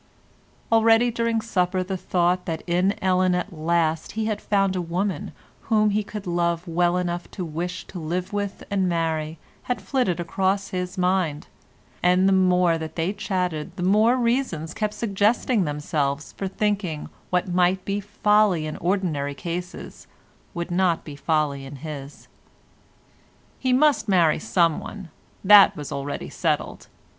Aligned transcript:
Already 0.71 1.11
during 1.11 1.41
supper 1.41 1.83
the 1.83 1.95
thought 1.95 2.45
that 2.47 2.63
in 2.65 2.95
Ellen 3.03 3.35
at 3.35 3.53
last 3.53 4.13
he 4.13 4.25
had 4.25 4.41
found 4.41 4.75
a 4.75 4.81
woman 4.81 5.31
whom 5.69 5.91
he 5.91 6.03
could 6.03 6.25
love 6.25 6.67
well 6.67 6.97
enough 6.97 7.29
to 7.29 7.45
wish 7.45 7.85
to 7.85 7.99
live 7.99 8.33
with 8.33 8.63
and 8.71 8.89
marry 8.89 9.37
had 9.69 9.79
flitted 9.79 10.19
across 10.19 10.69
his 10.69 10.97
mind, 10.97 11.45
and 12.01 12.27
the 12.27 12.33
more 12.33 12.79
they 12.79 13.05
had 13.09 13.17
chatted 13.19 13.75
the 13.75 13.83
more 13.83 14.15
reasons 14.17 14.73
kept 14.73 14.95
suggesting 14.95 15.65
themselves 15.65 16.31
for 16.31 16.47
thinking 16.47 17.03
that 17.03 17.11
what 17.29 17.47
might 17.53 17.85
be 17.85 17.99
folly 17.99 18.65
in 18.65 18.77
ordinary 18.77 19.35
cases 19.35 20.07
would 20.55 20.71
not 20.71 21.03
be 21.03 21.15
folly 21.15 21.63
in 21.63 21.75
his. 21.75 22.27
He 23.59 23.71
must 23.71 24.09
marry 24.09 24.39
someone; 24.39 25.09
that 25.43 25.77
was 25.77 25.91
already 25.91 26.31
settled. 26.31 26.87